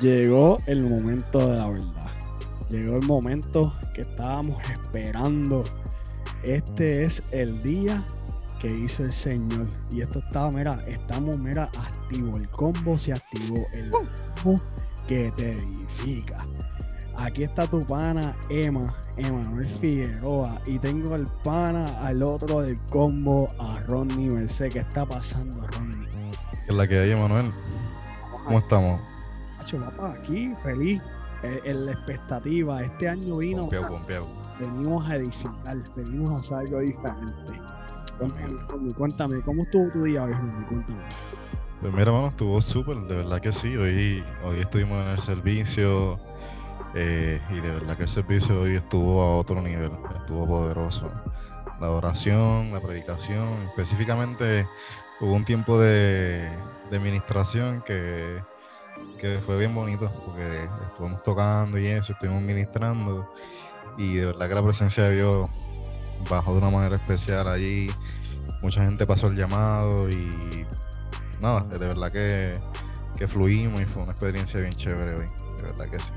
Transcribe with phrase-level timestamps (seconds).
[0.00, 2.10] Llegó el momento de la verdad.
[2.70, 5.62] Llegó el momento que estábamos esperando.
[6.42, 8.02] Este es el día
[8.58, 9.68] que hizo el Señor.
[9.90, 12.36] Y esto está, mira, estamos, mira, activo.
[12.36, 13.56] El combo se activó.
[13.74, 14.62] El combo
[15.06, 16.38] que te edifica.
[17.16, 20.60] Aquí está tu pana Emma, Emanuel Figueroa.
[20.66, 24.72] Y tengo el pana al otro del combo, a Ronnie Merced.
[24.72, 26.08] ¿Qué está pasando, Ronnie?
[26.08, 27.52] ¿Qué es la que hay, Emanuel?
[28.44, 29.11] ¿Cómo estamos?
[29.70, 31.02] Papá, aquí feliz
[31.42, 32.82] eh, en la expectativa.
[32.82, 33.68] Este año vino.
[34.60, 37.60] Venimos a edificar, venimos a hacer algo diferente.
[38.96, 40.32] Cuéntame, ¿cómo estuvo tu día hoy,
[40.68, 40.98] Cuéntame.
[41.80, 43.76] Pues mira, hermano, estuvo súper, de verdad que sí.
[43.76, 46.20] Hoy, hoy estuvimos en el servicio
[46.94, 51.10] eh, y de verdad que el servicio hoy estuvo a otro nivel, estuvo poderoso.
[51.80, 54.68] La adoración, la predicación, específicamente
[55.20, 56.56] hubo un tiempo de,
[56.88, 58.40] de administración que
[59.20, 63.28] que fue bien bonito porque estuvimos tocando y eso, estuvimos ministrando
[63.96, 65.48] y de verdad que la presencia de Dios
[66.28, 67.88] bajó de una manera especial allí.
[68.62, 70.66] Mucha gente pasó el llamado y
[71.40, 72.52] nada, de verdad que,
[73.16, 75.26] que fluimos y fue una experiencia bien chévere hoy,
[75.58, 76.12] de verdad que sí.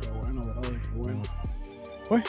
[0.00, 1.22] Qué bueno, brother, qué bueno.
[2.08, 2.24] Pues.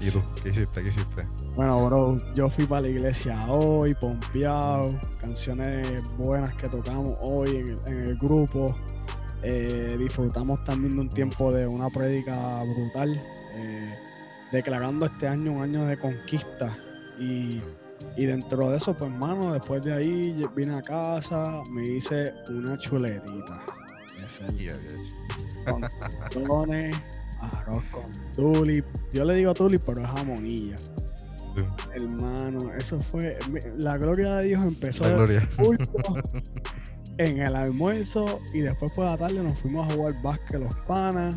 [0.00, 0.20] ¿Y tú?
[0.42, 0.82] ¿Qué hiciste?
[0.82, 1.26] ¿Qué hiciste?
[1.56, 5.86] Bueno, bro, yo fui para la iglesia hoy, pompeado, canciones
[6.18, 8.66] buenas que tocamos hoy en en el grupo.
[9.46, 13.22] Eh, disfrutamos también de un tiempo de una prédica brutal,
[13.54, 13.94] eh,
[14.50, 16.76] declarando este año un año de conquista.
[17.18, 17.60] Y,
[18.16, 23.60] dentro de eso, pues, hermano, después de ahí vine a casa, me hice una chuletita.
[26.46, 26.80] Con
[27.40, 28.86] arroz con tulip.
[29.12, 30.76] Yo le digo tulip, pero es jamonilla.
[31.94, 33.38] Hermano, eso fue.
[33.76, 35.08] La gloria de Dios empezó.
[35.08, 35.48] La gloria.
[37.18, 41.36] En el almuerzo y después por la tarde nos fuimos a jugar básquet los panas.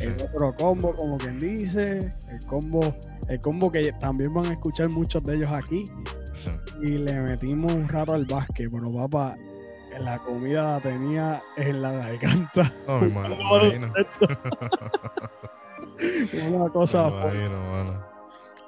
[0.00, 1.98] El otro combo, como quien dice,
[2.30, 2.80] el combo,
[3.28, 5.84] el combo que también van a escuchar muchos de ellos aquí.
[6.82, 9.36] Y le metimos un rato al básquet, pero papá,
[9.98, 12.72] la comida la tenía en la garganta.
[12.86, 13.92] Oh, mi imagino.
[16.48, 17.12] Una cosa.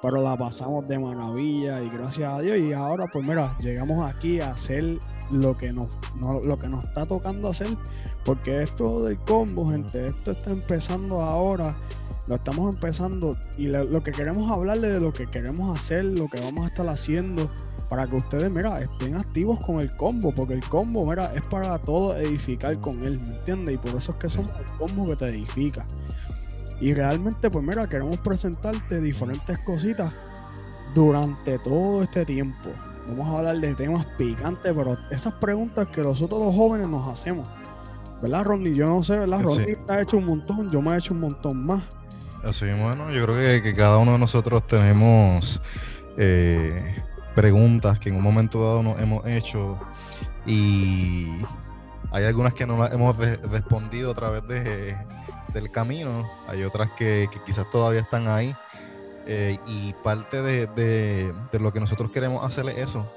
[0.01, 2.59] pero la pasamos de maravilla y gracias a Dios.
[2.59, 4.99] Y ahora, pues mira, llegamos aquí a hacer
[5.31, 5.87] lo que nos,
[6.45, 7.77] lo que nos está tocando hacer,
[8.25, 11.75] porque esto del combo, gente, esto está empezando ahora,
[12.27, 16.39] lo estamos empezando y lo, que queremos hablarle de lo que queremos hacer, lo que
[16.41, 17.49] vamos a estar haciendo,
[17.89, 21.77] para que ustedes, mira, estén activos con el combo, porque el combo, mira, es para
[21.79, 23.75] todo edificar con él, ¿me entiendes?
[23.75, 25.85] Y por eso es que somos el combo que te edifica.
[26.81, 30.11] Y realmente, pues mira, queremos presentarte diferentes cositas
[30.95, 32.69] durante todo este tiempo
[33.07, 37.49] vamos a hablar de temas picantes, pero esas preguntas que nosotros los jóvenes nos hacemos.
[38.21, 38.75] ¿Verdad, Ronnie?
[38.75, 39.41] Yo no sé, ¿verdad?
[39.41, 41.83] Ronnie ha hecho un montón, yo me he hecho un montón más.
[42.43, 45.61] Así, bueno, yo creo que, cada uno de nosotros tenemos
[46.17, 47.01] eh,
[47.35, 49.79] preguntas que en un momento dado nos hemos hecho
[50.45, 51.27] y
[52.11, 54.95] hay algunas que no las hemos respondido a través de,
[55.53, 58.53] del camino, hay otras que quizás todavía están ahí
[59.25, 63.09] eh, y parte de, lo que nosotros queremos hacer es eso.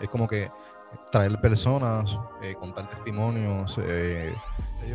[0.00, 0.50] Es como que
[1.10, 4.34] traer personas, eh, contar testimonios, eh,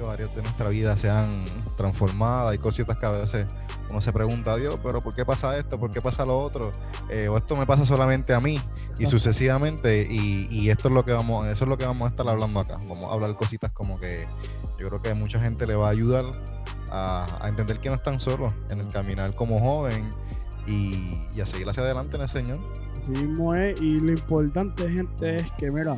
[0.09, 2.49] áreas de nuestra vida se han transformado.
[2.49, 3.47] Hay cositas que a veces
[3.89, 5.77] uno se pregunta, Dios, pero ¿por qué pasa esto?
[5.77, 6.71] ¿Por qué pasa lo otro?
[7.09, 8.59] Eh, o esto me pasa solamente a mí
[8.97, 10.07] y sucesivamente.
[10.09, 12.79] Y, esto es lo que vamos, eso es lo que vamos a estar hablando acá.
[12.87, 14.25] Vamos a hablar cositas como que
[14.79, 16.25] yo creo que a mucha gente le va a ayudar
[16.89, 20.09] a, a entender que no están solos en el caminar como joven
[20.67, 22.57] y, a seguir hacia adelante en el Señor.
[22.97, 25.97] Así mismo es, y lo importante, gente, es que, mira,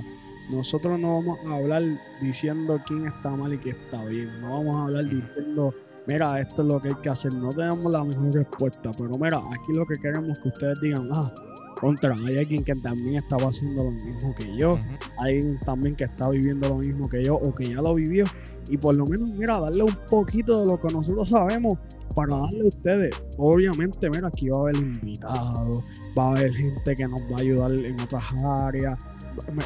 [0.52, 1.84] nosotros no vamos a hablar
[2.22, 4.42] diciendo quién está mal y quién está bien.
[4.42, 5.74] No vamos a hablar diciendo,
[6.08, 7.34] mira, esto es lo que hay que hacer.
[7.34, 11.10] No tenemos la mejor respuesta, pero mira, aquí lo que queremos es que ustedes digan,
[11.12, 11.34] ah,
[11.80, 14.78] contra, hay alguien que también está pasando lo mismo que yo,
[15.18, 18.24] hay alguien también que está viviendo lo mismo que yo o que ya lo vivió
[18.70, 21.74] y por lo menos, mira, darle un poquito de lo que nosotros sabemos
[22.14, 23.24] para darle a ustedes.
[23.38, 25.84] Obviamente, mira, aquí va a haber invitados,
[26.18, 28.98] va a haber gente que nos va a ayudar en otras áreas.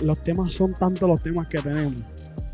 [0.02, 2.04] Los temas son tantos los temas que tenemos.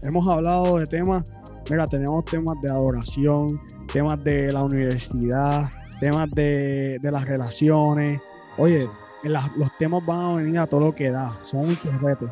[0.03, 1.23] Hemos hablado de temas,
[1.69, 3.47] mira, tenemos temas de adoración,
[3.91, 5.69] temas de la universidad,
[5.99, 8.21] temas de, las relaciones.
[8.57, 8.89] Oye,
[9.23, 12.29] los temas van a venir a todo lo que da, son muchos retos.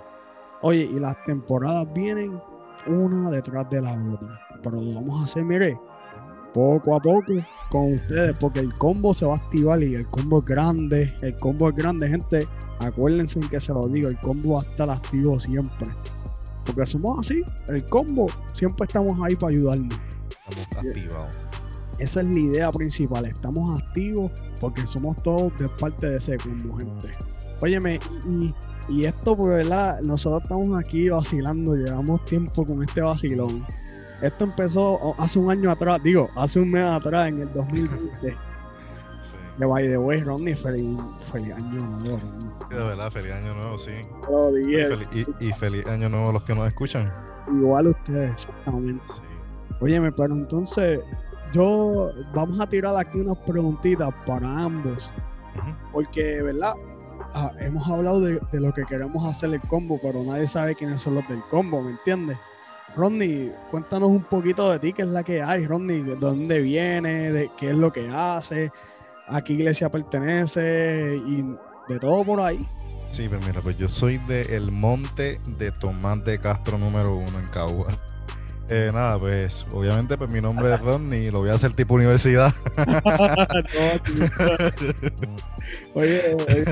[0.62, 2.40] Oye, y las temporadas vienen
[2.88, 4.40] una detrás de la otra.
[4.64, 5.78] Pero lo vamos a hacer, mire,
[6.54, 7.34] poco a poco
[7.70, 11.14] con ustedes, porque el combo se va a activar y el combo es grande.
[11.22, 12.48] El combo es grande, gente.
[12.80, 15.92] Acuérdense en que se lo digo, el combo va a estar activo siempre.
[16.66, 20.00] Porque somos así, el combo, siempre estamos ahí para ayudarnos.
[20.30, 21.38] Estamos activados.
[22.00, 26.76] Esa es la idea principal, estamos activos porque somos todos de parte de ese combo,
[26.78, 27.14] gente.
[27.62, 28.54] Óyeme, y,
[28.90, 30.02] y esto, pues, ¿verdad?
[30.02, 33.64] Nosotros estamos aquí vacilando, llevamos tiempo con este vacilón.
[34.22, 38.38] Esto empezó hace un año atrás, digo, hace un mes atrás, en el 2020.
[39.24, 39.38] Sí.
[39.60, 40.98] De by the way, Ronnie, feliz,
[41.32, 42.18] feliz año nuevo.
[42.70, 43.92] De verdad, feliz año nuevo, sí.
[44.28, 45.10] Lo Y feliz,
[45.40, 47.14] y- y feliz año nuevo a los que nos escuchan.
[47.48, 49.06] igual ustedes, exactamente.
[49.14, 49.22] Sí.
[49.80, 51.02] Óyeme, pero entonces,
[51.54, 55.12] yo, vamos a tirar aquí unas preguntitas para ambos.
[55.92, 56.74] Porque, ¿verdad?
[57.36, 61.02] Ah, hemos hablado de, de lo que queremos hacer el combo, pero nadie sabe quiénes
[61.02, 62.38] son los del combo, ¿me entiendes?
[62.96, 67.32] Rodney, cuéntanos un poquito de ti, qué es la que hay, Rodney, de dónde viene,
[67.32, 68.72] de qué es lo que hace,
[69.28, 71.44] a qué iglesia pertenece y
[71.88, 72.60] de todo por ahí.
[73.10, 77.40] Sí, pues mira, pues yo soy de El Monte de Tomás de Castro número uno
[77.40, 77.88] en Cagua.
[78.74, 81.96] Eh, nada, pues obviamente pues mi nombre es Rodney y lo voy a hacer tipo
[81.96, 82.54] universidad.
[85.94, 86.66] No, oye, oye,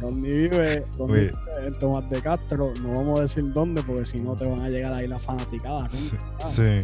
[0.00, 1.32] Rodney vive, Rodney vive
[1.66, 4.68] en Tomás de Castro, no vamos a decir dónde porque si no te van a
[4.68, 5.92] llegar ahí las fanaticadas.
[5.92, 6.16] Sí.
[6.20, 6.48] Ah.
[6.48, 6.78] sí.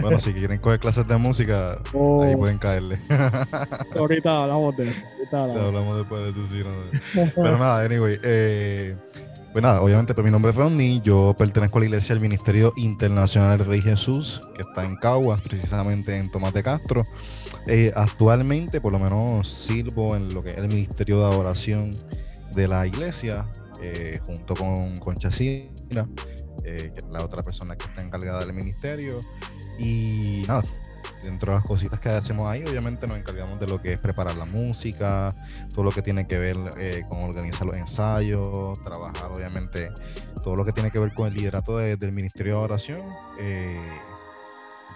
[0.00, 2.98] Bueno, si quieren coger clases de música, Oh, ahí pueden caerle.
[3.96, 5.04] ahorita hablamos de eso.
[5.06, 5.62] ahorita hablamos.
[5.66, 7.30] hablamos después de tu sí, no.
[7.34, 8.18] Pero nada, anyway.
[8.24, 8.96] eh,
[9.52, 11.00] pues nada, obviamente pues mi nombre es Rodney.
[11.00, 16.16] Yo pertenezco a la iglesia del Ministerio Internacional Rey Jesús, que está en Caguas, precisamente
[16.16, 17.04] en Tomás de Castro.
[17.66, 21.90] Eh, actualmente, por lo menos, sirvo en lo que es el Ministerio de Adoración
[22.54, 23.46] de la iglesia,
[23.82, 26.08] eh, junto con Concha Sina,
[26.64, 29.20] eh, que es la otra persona que está encargada del ministerio.
[29.78, 30.62] Y nada,
[31.24, 34.36] dentro de las cositas que hacemos ahí, obviamente nos encargamos de lo que es preparar
[34.36, 35.34] la música,
[35.74, 39.90] todo lo que tiene que ver eh, con organizar los ensayos, trabajar obviamente
[40.42, 43.02] todo lo que tiene que ver con el liderato de- del Ministerio de Oración.
[43.38, 43.80] Eh,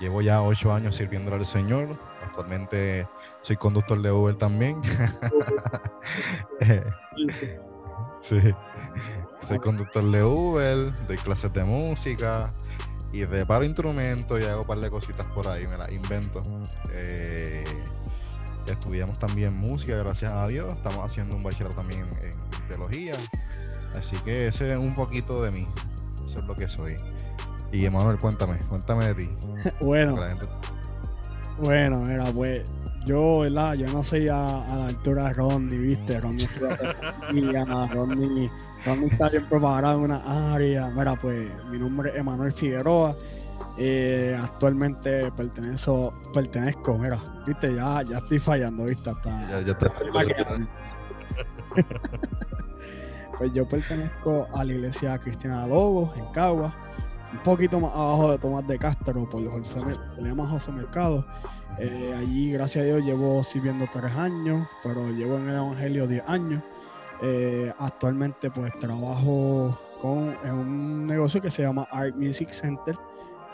[0.00, 1.98] llevo ya ocho años sirviéndole al Señor.
[2.24, 3.06] Actualmente
[3.42, 4.80] soy conductor de Uber también.
[8.20, 8.40] Sí.
[9.42, 12.48] Soy conductor de Uber, doy clases de música
[13.12, 16.42] y reparo instrumentos y hago un par de cositas por ahí, me las invento.
[16.92, 17.64] Eh,
[18.66, 20.72] estudiamos también música, gracias a Dios.
[20.74, 23.14] Estamos haciendo un bachillerato también en, teología.
[23.96, 25.66] Así que ese es un poquito de mí.
[26.26, 26.96] Eso es lo que soy.
[27.72, 29.30] Y Emanuel, cuéntame, cuéntame de ti.
[29.80, 30.46] Bueno, gente-
[31.58, 32.68] bueno, mira, pues
[33.06, 33.74] yo, ¿verdad?
[33.74, 36.20] Yo no soy a, a la altura de Rodney, ¿viste?
[36.20, 36.76] Rodney estudia
[37.32, 38.50] teología, Rodney,
[38.84, 40.88] Rodney está bien preparado en una área.
[40.90, 43.16] Mira, pues mi nombre es Emanuel Figueroa.
[43.78, 49.76] eh, actualmente pertenezco, pertenezco, mira, viste, ya, ya estoy fallando, viste, hasta ya, ya
[50.14, 50.66] la que-
[53.38, 56.72] Pues yo pertenezco a la iglesia Cristiana Logos en Cagua,
[57.32, 61.26] un poquito más abajo de Tomás de Castro, por José, se llama José Mercado.
[61.78, 66.22] Eh, allí, gracias a Dios, llevo sirviendo tres años, pero llevo en el Evangelio diez
[66.26, 66.62] años.
[67.22, 72.96] Eh, actualmente, pues trabajo con, en un negocio que se llama Art Music Center.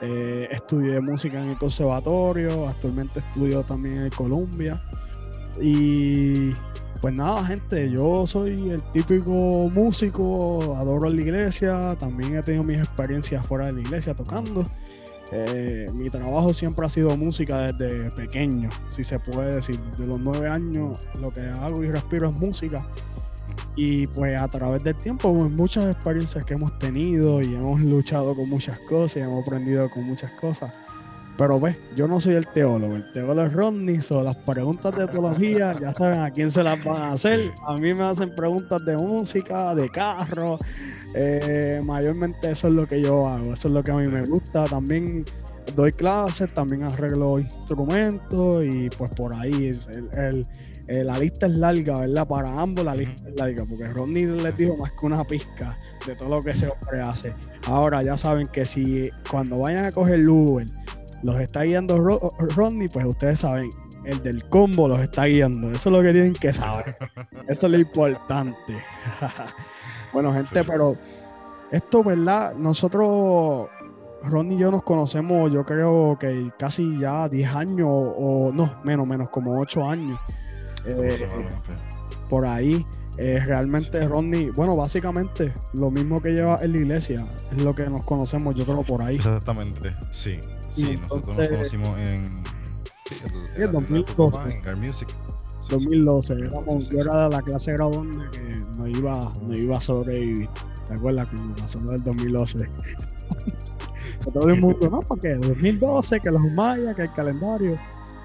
[0.00, 4.82] Eh, estudié música en el conservatorio, actualmente estudio también en Columbia.
[5.60, 6.53] Y
[7.01, 12.79] pues nada, gente, yo soy el típico músico, adoro la iglesia, también he tenido mis
[12.79, 14.65] experiencias fuera de la iglesia tocando.
[15.32, 19.81] Eh, mi trabajo siempre ha sido música desde pequeño, si se puede decir.
[19.93, 22.87] Desde los nueve años lo que hago y respiro es música.
[23.76, 28.34] Y pues a través del tiempo, pues, muchas experiencias que hemos tenido y hemos luchado
[28.34, 30.72] con muchas cosas y hemos aprendido con muchas cosas.
[31.38, 35.06] Pero ves, yo no soy el teólogo, el teólogo es Rodney, so las preguntas de
[35.08, 37.50] teología, ya saben a quién se las van a hacer.
[37.67, 40.58] A mí me hacen preguntas de música, de carro,
[41.14, 44.22] eh, mayormente eso es lo que yo hago, eso es lo que a mí me
[44.26, 44.64] gusta.
[44.64, 45.24] También
[45.74, 50.46] doy clases, también arreglo instrumentos y pues por ahí es el, el-
[50.89, 52.27] eh, la lista es larga, ¿verdad?
[52.27, 56.15] Para ambos la lista es larga, porque Rodney les dijo más que una pizca de
[56.17, 57.32] todo lo que ese hombre hace.
[57.67, 60.67] Ahora ya saben que si cuando vayan a coger el Uber
[61.22, 62.19] los está guiando Ro-
[62.56, 63.70] Rodney, pues ustedes saben,
[64.05, 65.70] el del combo los está guiando.
[65.70, 66.96] Eso es lo que tienen que saber.
[67.46, 68.56] Eso es lo importante.
[70.12, 70.69] bueno, gente, Sí, sí.
[70.69, 70.96] pero
[71.70, 72.55] esto, ¿verdad?
[72.56, 73.69] Nosotros,
[74.24, 79.06] Rodney y yo nos conocemos, yo creo que casi ya 10 años, o no, menos,
[79.06, 80.19] menos, como 8 años.
[80.86, 81.29] Eh,
[82.29, 82.86] por ahí.
[83.19, 87.84] Eh, realmente Rodney, bueno, básicamente lo mismo que lleva en la iglesia, es lo que
[87.84, 89.17] nos conocemos, yo creo, por ahí.
[89.17, 90.39] Exactamente, sí.
[90.70, 92.24] Sí, nosotros nos conocimos en.
[93.05, 93.15] Sí,
[93.56, 94.39] el, el en la tienda de tu 2012.
[94.39, 95.08] papá, en Gar Music.
[95.10, 95.15] Sí,
[95.60, 95.74] sí.
[95.74, 100.48] 2012, éramos- yo era de la clase graduanda que no iba, no iba a sobrevivir.
[100.89, 102.58] ¿Te acuerdas cuando pasó del 2012?
[104.32, 107.79] todo el mundo, no, porque 2012, que los mayas, que el calendario.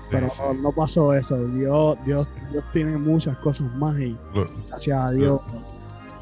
[0.09, 0.29] Pero
[0.61, 1.37] No, pasó eso.
[1.49, 4.17] Dios, Dios, Dios tiene muchas cosas más y
[4.67, 5.41] gracias a Dios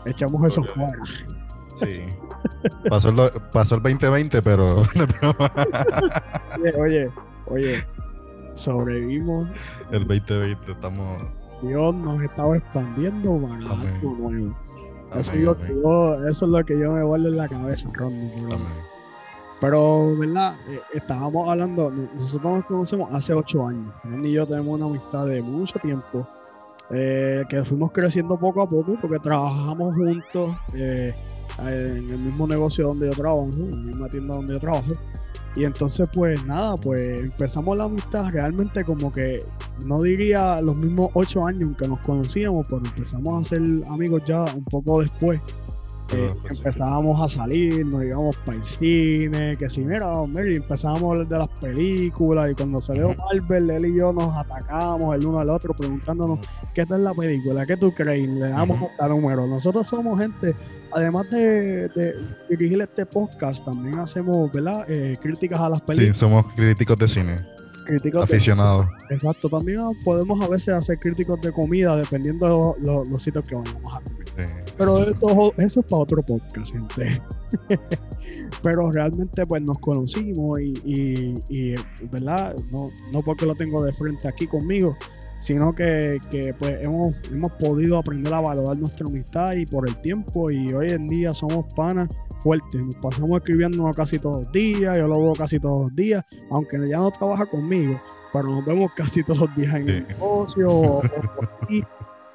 [0.06, 0.90] echamos eso fuera.
[1.80, 2.02] Sí.
[2.90, 4.78] Pasó el, pasó el 2020, pero.
[6.60, 7.12] oye, oye,
[7.48, 7.88] oye,
[8.54, 9.50] sobrevivimos.
[9.92, 11.22] El 2020, estamos.
[11.62, 14.58] Dios nos estaba expandiendo para algo nuevo.
[15.16, 17.90] Eso es, lo que yo, eso es lo que yo me vuelvo en la cabeza,
[17.94, 18.32] Ronnie.
[19.62, 20.56] Pero, ¿verdad?
[20.68, 23.94] Eh, estábamos hablando, nosotros nos conocemos hace ocho años.
[24.04, 26.28] Ronnie y yo tenemos una amistad de mucho tiempo.
[26.92, 31.12] Eh, que fuimos creciendo poco a poco porque trabajamos juntos eh,
[31.58, 34.92] en el mismo negocio donde yo trabajo, en la misma tienda donde yo trabajo.
[35.56, 39.40] Y entonces, pues nada, pues empezamos la amistad realmente como que
[39.86, 44.44] no diría los mismos ocho años que nos conocíamos, pero empezamos a ser amigos ya
[44.44, 45.40] un poco después.
[46.14, 51.04] Eh, pues empezábamos a salir, nos íbamos para el cine, que si mira, Mary, empezábamos
[51.04, 55.26] a hablar de las películas y cuando salió Marvel, él y yo nos atacamos el
[55.26, 56.40] uno al otro preguntándonos
[56.76, 59.48] qué tal la película, qué tú crees, le damos uh número.
[59.48, 60.56] Nosotros somos gente,
[60.92, 61.90] además de,
[62.50, 64.86] dirigir este podcast, también hacemos ¿verdad?
[64.88, 66.18] Eh, críticas a las películas.
[66.18, 67.36] Sí, somos críticos de cine.
[67.86, 68.86] Críticos aficionados.
[69.10, 73.94] exacto, también podemos a veces hacer críticos de comida dependiendo de los sitios que vayamos
[73.94, 74.00] a
[74.78, 77.22] Pero eso, eso es para otro podcast, gente.
[78.64, 81.76] Pero realmente pues nos conocimos y,
[82.12, 82.56] ¿verdad?
[82.72, 84.96] No, no porque lo tengo de frente aquí conmigo,
[85.40, 86.20] sino que,
[86.60, 90.88] pues hemos, hemos podido aprender a valorar nuestra amistad y por el tiempo y hoy
[90.90, 95.34] en día somos panas fuertes, nos pasamos escribiendo casi todos los días, yo lo veo
[95.34, 98.00] casi todos los días, aunque ya no trabaja conmigo,
[98.34, 101.02] pero nos vemos casi todos los días en el negocio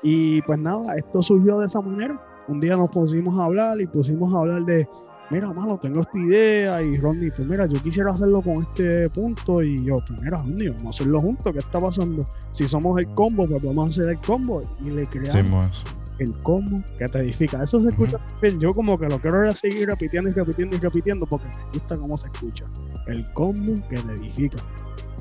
[0.02, 3.87] y pues nada, esto surgió de esa manera un día nos pusimos a hablar y
[3.87, 4.88] pusimos a hablar de,
[5.30, 6.83] mira, mano, tengo esta idea.
[6.83, 9.62] Y Ronnie, pues mira, yo quisiera hacerlo con este punto.
[9.62, 11.52] Y yo, pues mira, Ronnie, vamos a hacerlo juntos.
[11.52, 12.25] ¿Qué está pasando?
[12.52, 14.62] Si somos el combo, pues vamos a hacer el combo.
[14.85, 15.85] Y le creamos
[16.19, 17.62] el combo que te edifica.
[17.62, 18.59] Eso se escucha bien.
[18.61, 22.19] Yo como que lo quiero seguir repitiendo y repitiendo y repitiendo porque me gusta cómo
[22.19, 22.64] se escucha.
[23.07, 24.59] El combo que te edifica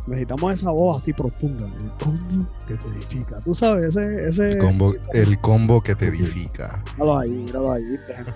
[0.07, 3.39] necesitamos esa voz así profunda, el combo que te edifica.
[3.39, 4.29] Tú sabes, ese...
[4.29, 6.83] ese el, combo, el combo que te edifica.
[6.97, 7.83] Míralo ahí, míralo ahí.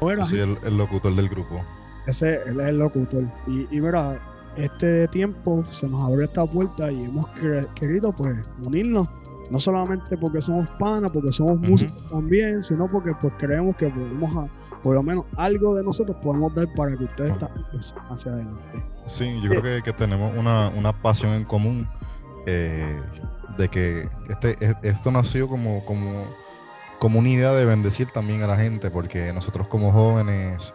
[0.02, 1.62] Yo soy el, el, locutor del grupo.
[2.08, 3.24] Ese, él es el locutor.
[3.48, 4.20] Y, y mira,
[4.58, 7.26] este tiempo se nos abrió esta puerta y hemos
[7.76, 9.08] querido pues unirnos
[9.52, 14.36] no solamente porque somos panas, porque somos músicos también, sino porque pues creemos que podemos
[14.36, 14.48] a,
[14.84, 18.84] por lo menos algo de nosotros podemos dar para que ustedes estén pues, hacia adelante.
[19.08, 21.88] Sí, yo creo que, tenemos una, una, pasión en común
[22.46, 23.02] eh,
[23.58, 26.28] de que este, e, esto nació como, como,
[27.00, 30.74] como una idea de bendecir también a la gente, porque nosotros como jóvenes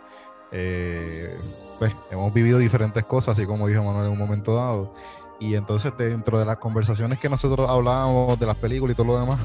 [0.52, 1.38] eh,
[1.78, 4.94] pues hemos vivido diferentes cosas, así como dijo Manuel en un momento dado.
[5.40, 9.20] Y entonces dentro de las conversaciones que nosotros hablábamos de las películas y todo lo
[9.20, 9.38] demás,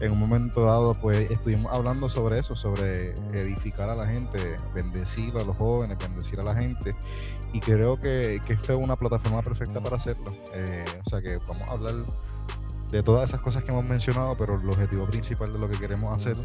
[0.00, 5.36] en un momento dado, pues estuvimos hablando sobre eso, sobre edificar a la gente, bendecir
[5.36, 6.92] a los jóvenes, bendecir a la gente.
[7.52, 10.32] Y creo que, que esta es una plataforma perfecta para hacerlo.
[10.54, 11.94] Eh, o sea que vamos a hablar
[12.90, 16.16] de todas esas cosas que hemos mencionado, pero el objetivo principal de lo que queremos
[16.16, 16.36] hacer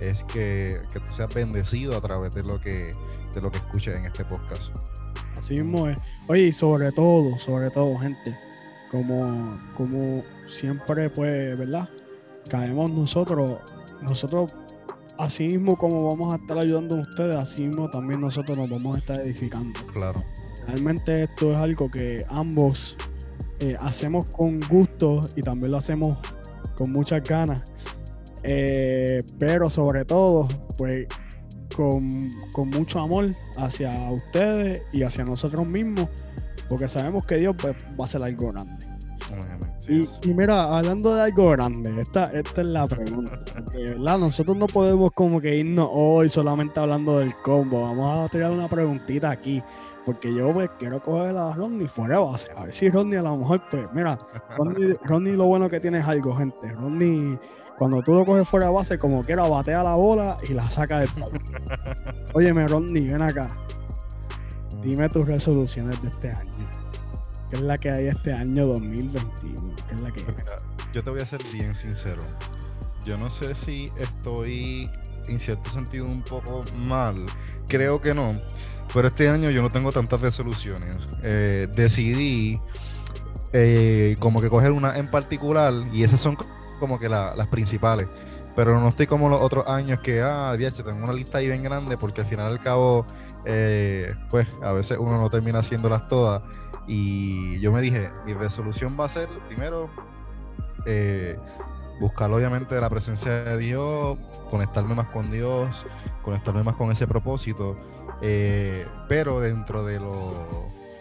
[0.00, 2.92] es que, que tú seas bendecido a través de lo que,
[3.34, 4.74] de lo que escuches en este podcast.
[5.36, 5.98] Así mismo es.
[6.28, 8.36] Oye, y sobre todo, sobre todo, gente,
[8.90, 11.88] como, como siempre, pues, ¿verdad?
[12.48, 13.50] Caemos nosotros,
[14.02, 14.54] nosotros
[15.18, 18.96] así mismo como vamos a estar ayudando a ustedes, así mismo también nosotros nos vamos
[18.96, 19.78] a estar edificando.
[19.94, 20.22] Claro.
[20.66, 22.96] Realmente esto es algo que ambos
[23.60, 26.18] eh, hacemos con gusto y también lo hacemos
[26.76, 27.62] con muchas ganas.
[28.44, 31.06] Eh, pero sobre todo, pues
[31.76, 36.08] con, con, mucho amor hacia ustedes y hacia nosotros mismos,
[36.68, 38.92] porque sabemos que Dios pues, va a hacer algo grande
[39.88, 43.40] y, mira, hablando de algo grande, esta, esta es la pregunta.
[43.74, 44.18] ¿verdad?
[44.18, 47.82] Nosotros no podemos como que irnos hoy solamente hablando del combo.
[47.82, 49.62] Vamos a tirar una preguntita aquí.
[50.04, 52.50] Porque yo pues quiero coger a Ronnie fuera de base.
[52.56, 54.18] A ver si Ronnie a lo mejor, pues, mira,
[55.04, 56.72] Ronnie, lo bueno que tiene es algo, gente.
[56.72, 57.38] Ronnie,
[57.78, 61.00] cuando tú lo coges fuera de base, como quiera, batea la bola y la saca
[61.00, 61.38] del palo.
[62.34, 63.48] Óyeme, Ronnie, ven acá.
[64.82, 66.81] Dime tus resoluciones de este año.
[67.52, 69.76] ¿Qué es la que hay este año 2021?
[69.86, 70.36] ¿Qué es la que pues
[70.94, 72.22] yo te voy a ser bien sincero.
[73.04, 74.90] Yo no sé si estoy
[75.28, 77.26] en cierto sentido un poco mal.
[77.68, 78.40] Creo que no.
[78.94, 80.96] Pero este año yo no tengo tantas resoluciones.
[81.22, 82.58] Eh, decidí
[83.52, 86.38] eh, como que coger una en particular y esas son
[86.80, 88.08] como que las principales.
[88.56, 91.62] pero no estoy como los otros años que, ah, diache, tengo una lista ahí bien
[91.62, 93.04] grande porque al final al cabo,
[93.44, 96.40] eh, pues a veces uno no termina haciéndolas todas.
[96.86, 99.88] Y yo me dije, mi resolución va a ser, primero,
[100.86, 101.38] eh,
[102.00, 104.18] buscar obviamente la presencia de Dios,
[104.50, 105.86] conectarme más con Dios,
[106.22, 107.76] conectarme más con ese propósito,
[108.20, 110.48] eh, pero dentro de lo,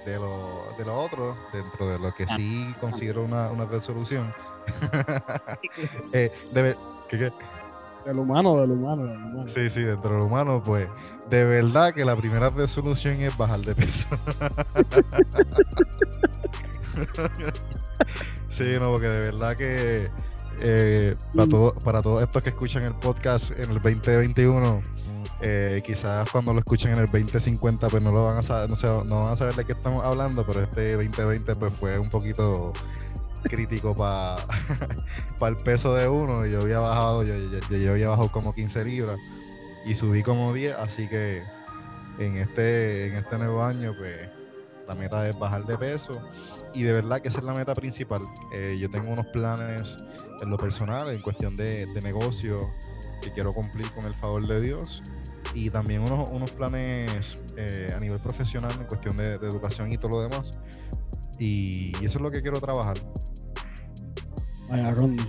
[0.05, 4.33] de lo, de lo otro, dentro de lo que sí considero una, una resolución,
[6.13, 6.75] eh, debe,
[7.09, 7.31] ¿qué, qué?
[8.05, 9.47] Del humano, del humano, del humano.
[9.47, 10.87] Sí, sí, dentro de lo humano, pues
[11.29, 14.07] de verdad que la primera resolución es bajar de peso.
[18.49, 20.09] sí, no, porque de verdad que
[20.59, 24.81] eh, para, todo, para todos estos que escuchan el podcast en el 2021,
[25.41, 28.75] eh, quizás cuando lo escuchen en el 2050, pues no lo van a saber, no,
[28.75, 32.09] sé, no van a saber de qué estamos hablando, pero este 2020 pues fue un
[32.09, 32.73] poquito
[33.49, 34.37] crítico para
[35.47, 36.45] el peso de uno.
[36.45, 39.19] Yo había bajado, yo, yo, yo, había bajado como 15 libras
[39.85, 41.43] y subí como 10, así que
[42.19, 44.29] en este, en este nuevo año, pues
[44.87, 46.11] la meta es bajar de peso
[46.73, 48.21] y de verdad que esa es la meta principal.
[48.57, 49.95] Eh, yo tengo unos planes
[50.41, 52.59] en lo personal, en cuestión de, de, negocio,
[53.21, 55.01] que quiero cumplir con el favor de Dios
[55.53, 59.97] y también unos, unos planes eh, a nivel profesional en cuestión de, de, educación y
[59.97, 60.51] todo lo demás.
[61.39, 62.97] Y, y eso es lo que quiero trabajar.
[64.71, 65.19] Vaya, Ronnie.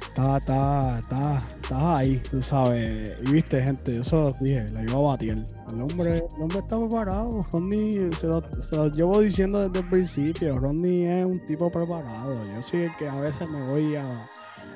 [0.00, 3.16] Está, está, está, está ahí, tú sabes.
[3.26, 5.44] Y viste, gente, eso dije, la iba a batir.
[5.72, 7.40] El hombre, el hombre está preparado.
[7.52, 10.58] Ronnie, se lo, llevo diciendo desde el principio.
[10.58, 12.42] Ronnie es un tipo preparado.
[12.44, 14.28] Yo el que a veces me voy a.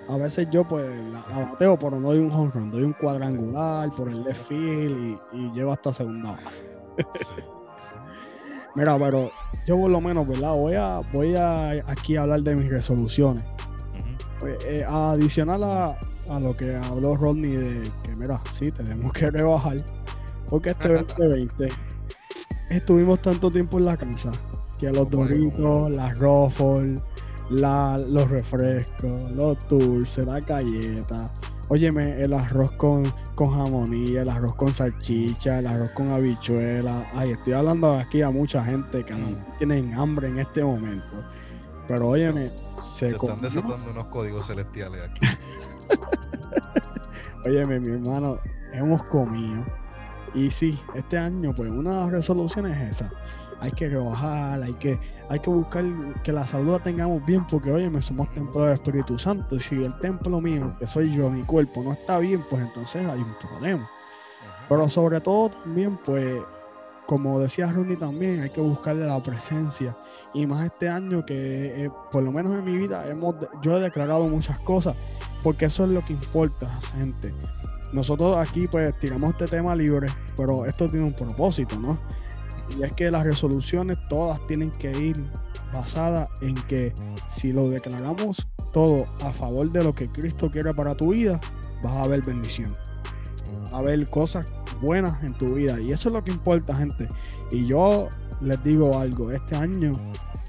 [0.08, 2.92] A veces yo, pues, la, la bateo, pero no doy un home run, doy un
[2.92, 6.64] cuadrangular por el left field y, y llevo hasta segunda base.
[8.76, 9.30] Mira, pero
[9.66, 10.54] yo por lo menos, ¿verdad?
[10.54, 13.42] Voy a, voy a aquí a hablar de mis resoluciones.
[13.42, 14.56] Uh -huh.
[14.66, 15.96] eh, adicional a,
[16.28, 19.78] a, lo que habló Rodney de que, mira, sí, tenemos que rebajar.
[20.50, 21.68] Porque este 2020
[22.70, 24.30] estuvimos tanto tiempo en la casa
[24.78, 27.00] que los doritos, las ruffles,
[27.48, 31.30] la, los refrescos, los dulces, la galleta,
[31.68, 33.02] Óyeme, el arroz con,
[33.34, 37.10] con jamonilla, el arroz con salchicha, el arroz con habichuela.
[37.12, 41.24] Ay, estoy hablando aquí a mucha gente que no tienen hambre en este momento.
[41.88, 45.26] Pero óyeme, se, se están desatando unos códigos celestiales aquí.
[47.46, 48.38] óyeme, mi hermano,
[48.72, 49.64] hemos comido.
[50.34, 53.10] Y sí, este año, pues una de las resoluciones es esa.
[53.60, 55.84] Hay que rebajar, hay que, hay que buscar
[56.22, 59.56] que la salud la tengamos bien, porque oye, me somos templo del Espíritu Santo.
[59.56, 63.06] Y si el templo mío, que soy yo, mi cuerpo, no está bien, pues entonces
[63.06, 63.88] hay un problema.
[64.68, 66.42] Pero sobre todo también, pues,
[67.06, 69.96] como decía Ronnie también, hay que buscarle la presencia.
[70.34, 73.80] Y más este año que, eh, por lo menos en mi vida, hemos, yo he
[73.80, 74.96] declarado muchas cosas,
[75.42, 77.32] porque eso es lo que importa, gente.
[77.92, 81.96] Nosotros aquí, pues, tiramos este tema libre, pero esto tiene un propósito, ¿no?
[82.76, 85.22] Y es que las resoluciones todas tienen que ir
[85.72, 86.92] basadas en que
[87.28, 91.40] si lo declaramos todo a favor de lo que Cristo quiere para tu vida,
[91.82, 92.72] vas a ver bendición.
[93.62, 94.46] Vas a ver cosas
[94.80, 95.80] buenas en tu vida.
[95.80, 97.08] Y eso es lo que importa, gente.
[97.50, 98.08] Y yo
[98.40, 99.92] les digo algo, este año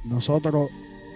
[0.06, 0.70] nosotros,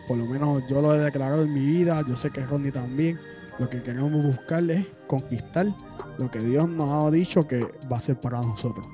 [0.07, 3.19] por lo menos yo lo he declarado en mi vida, yo sé que Ronnie también,
[3.59, 5.67] lo que queremos buscar es conquistar
[6.17, 7.59] lo que Dios nos ha dicho que
[7.91, 8.87] va a ser para nosotros.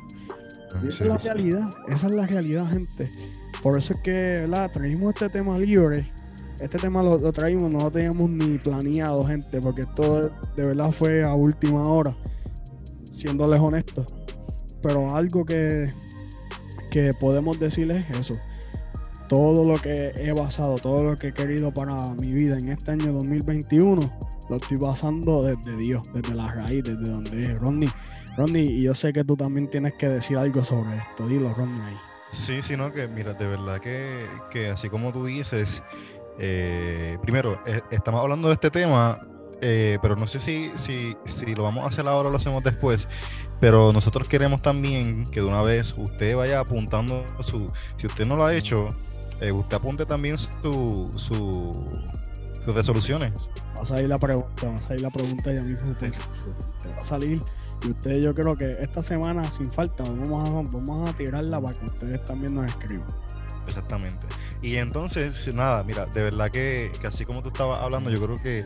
[0.84, 3.10] Y esa es la realidad, esa es la realidad, gente.
[3.62, 4.72] Por eso es que ¿verdad?
[4.72, 6.06] traímos este tema libre.
[6.60, 10.22] Este tema lo, lo traímos, no lo teníamos ni planeado, gente, porque esto
[10.56, 12.16] de verdad fue a última hora,
[13.12, 14.08] siéndoles honestos.
[14.82, 15.90] Pero algo que,
[16.90, 18.34] que podemos decirles es eso.
[19.30, 22.92] Todo lo que he basado, todo lo que he querido para mi vida en este
[22.92, 24.00] año 2021,
[24.50, 27.60] lo estoy basando desde Dios, desde la raíz, desde donde es.
[27.60, 27.90] Ronnie,
[28.38, 31.28] Ronnie, y yo sé que tú también tienes que decir algo sobre esto.
[31.28, 31.98] Dilo, Ronnie, ahí.
[32.30, 35.82] Sí, sino que, mira, de verdad que, que así como tú dices,
[36.40, 39.20] eh, primero, eh, estamos hablando de este tema,
[39.62, 42.64] eh, pero no sé si, si, si lo vamos a hacer ahora o lo hacemos
[42.64, 43.08] después.
[43.60, 47.68] Pero nosotros queremos también que de una vez usted vaya apuntando su.
[47.98, 48.90] Si usted no lo ha hecho,
[49.42, 51.72] eh, usted apunte también su, su,
[52.64, 53.50] sus resoluciones.
[53.76, 55.96] Va a salir la pregunta, va a salir la pregunta ya mismo.
[56.00, 56.08] Sí.
[56.88, 57.42] Va a salir.
[57.84, 61.78] Y ustedes, yo creo que esta semana, sin falta, vamos a, vamos a tirarla para
[61.78, 63.08] que ustedes también nos escriban.
[63.68, 64.26] Exactamente.
[64.62, 68.42] Y entonces, nada, mira, de verdad que, que así como tú estabas hablando, yo creo
[68.42, 68.66] que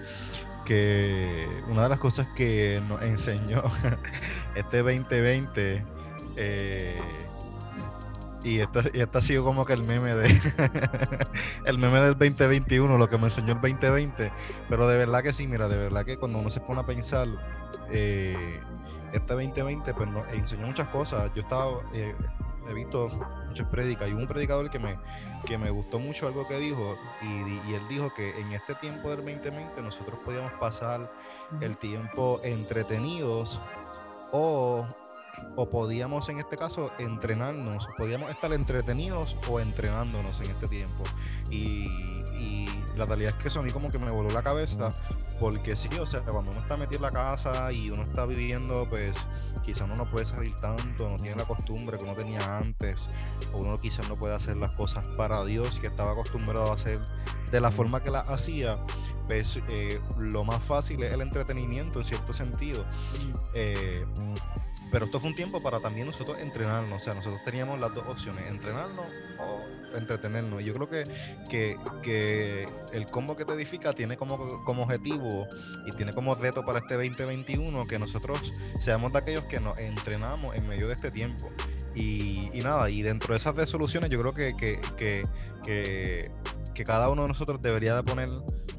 [0.65, 3.63] que una de las cosas que nos enseñó
[4.55, 5.83] este 2020
[6.37, 6.97] eh,
[8.43, 10.27] Y este, y este ha sido como que el meme de
[11.65, 14.31] el meme del 2021, lo que me enseñó el 2020.
[14.69, 17.27] Pero de verdad que sí, mira, de verdad que cuando uno se pone a pensar,
[17.91, 18.59] eh,
[19.13, 21.31] este 2020 pues nos enseñó muchas cosas.
[21.33, 22.15] Yo estaba, eh,
[22.69, 23.09] he visto
[23.47, 24.97] muchas prédicas y hubo un predicador que me,
[25.45, 29.09] que me gustó mucho algo que dijo y, y él dijo que en este tiempo
[29.09, 31.11] del 2020 nosotros podíamos pasar
[31.59, 33.59] el tiempo entretenidos
[34.31, 34.87] o
[35.55, 41.03] o podíamos en este caso entrenarnos, podíamos estar entretenidos o entrenándonos en este tiempo.
[41.49, 41.87] Y,
[42.95, 44.89] la realidad es que eso a mí como que me voló la cabeza,
[45.39, 48.85] porque sí, o sea, cuando uno está metido en la casa y uno está viviendo,
[48.89, 49.25] pues
[49.63, 53.09] quizás uno no puede salir tanto, no tiene la costumbre que uno tenía antes,
[53.53, 56.99] o uno quizás no puede hacer las cosas para Dios que estaba acostumbrado a hacer
[57.49, 58.77] de la forma que las hacía,
[59.27, 62.85] pues eh, lo más fácil es el entretenimiento en cierto sentido.
[63.53, 64.05] Eh,
[64.91, 67.01] pero esto fue un tiempo para también nosotros entrenarnos.
[67.01, 69.05] O sea, nosotros teníamos las dos opciones, entrenarnos
[69.39, 69.61] o
[69.95, 70.61] entretenernos.
[70.61, 71.03] Y yo creo que,
[71.49, 75.47] que, que el combo que te edifica tiene como, como objetivo
[75.85, 80.55] y tiene como reto para este 2021 que nosotros seamos de aquellos que nos entrenamos
[80.55, 81.49] en medio de este tiempo.
[81.95, 84.79] Y, y nada, y dentro de esas resoluciones yo creo que, que,
[85.63, 86.31] que,
[86.73, 88.29] que cada uno de nosotros debería de poner,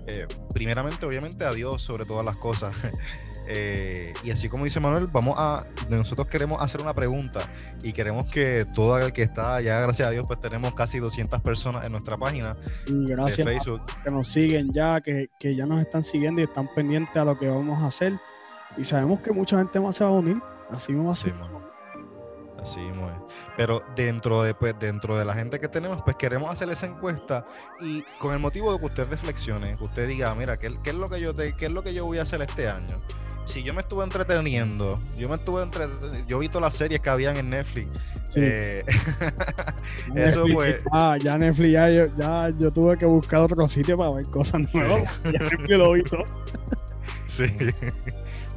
[0.06, 2.76] eh, primeramente, obviamente, a Dios sobre todas las cosas.
[3.48, 7.40] Eh, y así como dice Manuel, vamos a, nosotros queremos hacer una pregunta
[7.82, 11.40] y queremos que todo el que está, ya gracias a Dios, pues tenemos casi 200
[11.42, 13.82] personas en nuestra página gracias de Facebook.
[14.04, 17.36] que nos siguen ya, que, que, ya nos están siguiendo y están pendientes a lo
[17.36, 18.18] que vamos a hacer.
[18.78, 21.71] Y sabemos que mucha gente más se va a unir, así vamos a hacer.
[22.62, 22.80] Así
[23.56, 27.44] Pero dentro de, pues, dentro de la gente que tenemos, pues queremos hacer esa encuesta
[27.80, 30.96] y con el motivo de que usted reflexione, que usted diga, mira, ¿qué, qué es
[30.96, 33.00] lo que yo te, qué es lo que yo voy a hacer este año?
[33.44, 37.10] si yo me estuve entreteniendo, yo me estuve entreteniendo, yo vi todas las series que
[37.10, 37.88] habían en Netflix.
[38.36, 38.84] Eh,
[40.14, 40.78] eso fue.
[40.90, 44.72] Ah, ya Netflix, ya yo, ya yo tuve que buscar otro sitio para ver cosas
[44.72, 45.02] nuevas.
[45.24, 46.24] Ya Netflix lo vi todo.
[47.26, 47.46] Sí.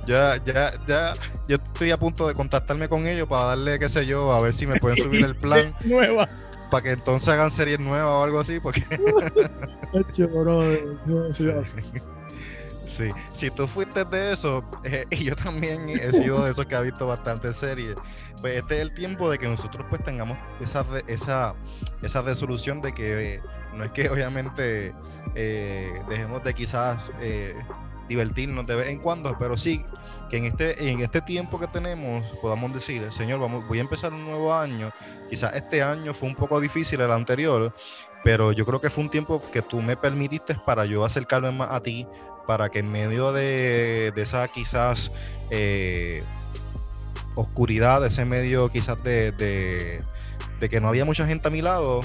[0.05, 1.13] Ya, ya, ya,
[1.47, 4.53] yo estoy a punto de contactarme con ellos para darle, qué sé yo, a ver
[4.53, 5.73] si me pueden subir el plan.
[5.83, 6.29] Nueva.
[6.69, 8.83] Para que entonces hagan series nuevas o algo así, porque.
[12.85, 16.75] Sí, si tú fuiste de eso, eh, y yo también he sido de esos que
[16.75, 17.95] ha visto bastantes series,
[18.41, 21.55] pues este es el tiempo de que nosotros pues tengamos esa, esa,
[22.03, 23.41] esa resolución de que
[23.73, 24.93] no es que obviamente
[25.33, 27.55] eh, dejemos de quizás eh,
[28.07, 29.83] divertirnos de vez en cuando, pero sí
[30.29, 34.13] que en este, en este tiempo que tenemos podamos decir, Señor, vamos, voy a empezar
[34.13, 34.91] un nuevo año,
[35.29, 37.73] quizás este año fue un poco difícil el anterior,
[38.23, 41.71] pero yo creo que fue un tiempo que tú me permitiste para yo acercarme más
[41.71, 42.07] a ti,
[42.47, 45.11] para que en medio de, esa quizás
[45.49, 46.23] eh,
[47.35, 50.01] oscuridad, ese medio quizás de,
[50.59, 52.01] que no había mucha gente a mi lado,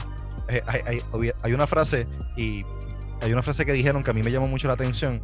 [0.48, 2.64] eh, hay, una frase y
[3.22, 5.20] hay una frase que dijeron que a mí me llamó mucho la atención,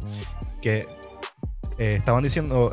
[0.61, 0.87] que
[1.77, 2.71] eh, estaban diciendo,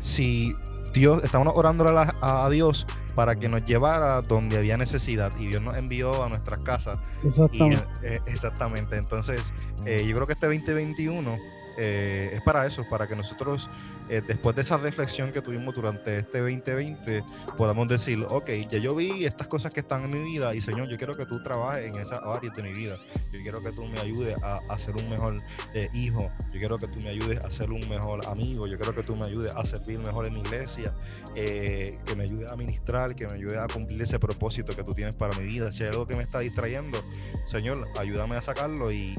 [0.00, 0.54] si
[0.92, 5.76] Dios, estábamos orando a, Dios para que nos llevara donde había necesidad y Dios nos
[5.76, 6.98] envió a nuestras casas.
[7.24, 7.84] Exactamente.
[8.26, 8.96] exactamente.
[8.96, 11.36] Entonces, yo creo que este 2021
[11.76, 13.68] eh, es para eso, para que nosotros,
[14.08, 17.22] eh, después de esa reflexión que tuvimos durante este 2020,
[17.56, 20.88] podamos decir, ok, ya yo vi estas cosas que están en mi vida y Señor,
[20.90, 22.94] yo quiero que tú trabajes en esa área de mi vida.
[23.32, 25.36] Yo quiero que tú me ayudes a, ser un mejor
[25.74, 26.30] eh, hijo.
[26.52, 28.66] Yo quiero que tú me ayudes a ser un mejor amigo.
[28.66, 30.94] Yo quiero que tú me ayudes a servir mejor en mi iglesia.
[31.34, 35.14] que me ayudes a ministrar, que me ayudes a cumplir ese propósito que tú tienes
[35.16, 35.72] para mi vida.
[35.72, 36.98] Si hay algo que me está distrayendo,
[37.46, 39.16] Señor, ayúdame a sacarlo y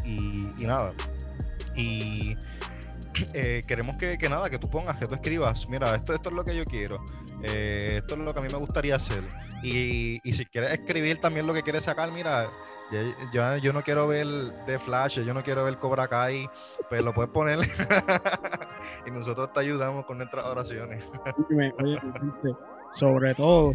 [0.60, 0.94] nada
[1.78, 2.36] y
[3.34, 6.44] eh, queremos que, nada, que tú pongas, que tú escribas, mira, esto, esto es lo
[6.44, 7.04] que yo quiero,
[7.44, 9.24] eh, esto es lo que a mí me gustaría hacer.
[9.64, 12.50] Y, si quieres escribir también lo que quieres sacar, mira,
[13.34, 14.28] yo, yo no quiero ver
[14.66, 16.48] The Flash, yo no quiero ver Cobra Kai,
[16.90, 17.60] pues lo puedes poner
[19.06, 21.04] y nosotros te ayudamos con nuestras oraciones.
[21.84, 21.98] Oye,
[22.92, 23.74] sobre todo,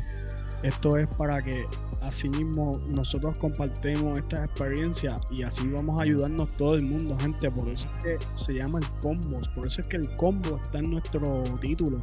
[0.63, 1.67] esto es para que
[2.03, 7.51] así mismo nosotros compartimos esta experiencia y así vamos a ayudarnos todo el mundo, gente.
[7.51, 10.79] Por eso es que se llama el combo, por eso es que el combo está
[10.79, 12.01] en nuestro título.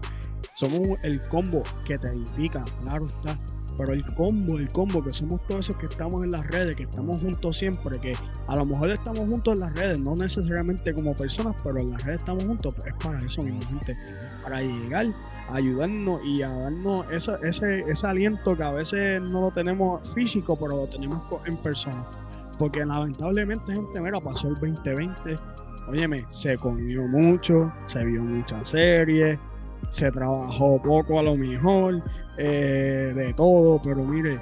[0.54, 3.40] Somos el combo que te edifica, claro está.
[3.78, 6.84] Pero el combo, el combo, que somos todos esos que estamos en las redes, que
[6.84, 8.12] estamos juntos siempre, que
[8.48, 12.04] a lo mejor estamos juntos en las redes, no necesariamente como personas, pero en las
[12.04, 13.96] redes estamos juntos, pues es para eso mismo, gente.
[14.44, 15.06] Para llegar
[15.52, 20.82] ayudarnos y a darnos ese, ese aliento que a veces no lo tenemos físico, pero
[20.84, 22.06] lo tenemos en persona.
[22.58, 25.36] Porque lamentablemente, gente, mira, pasó el 2020,
[25.88, 29.40] óyeme, se comió mucho, se vio muchas series,
[29.90, 32.02] se trabajó poco a lo mejor,
[32.38, 34.40] eh, de todo, pero mire,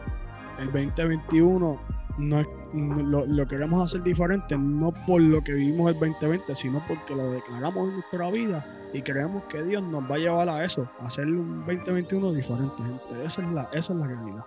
[0.59, 1.79] el 2021
[2.17, 7.15] no lo, lo queremos hacer diferente, no por lo que vivimos el 2020, sino porque
[7.15, 10.89] lo declaramos en nuestra vida y creemos que Dios nos va a llevar a eso,
[11.01, 13.25] a hacer un 2021 diferente, gente.
[13.25, 14.45] Esa es la, esa es la realidad.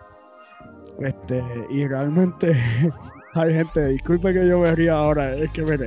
[0.99, 2.53] Este, y realmente,
[3.35, 5.87] hay gente, disculpe que yo me ría ahora, es que mire,